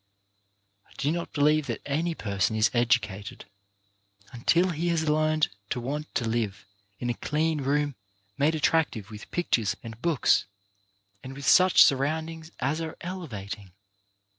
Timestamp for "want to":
5.79-6.25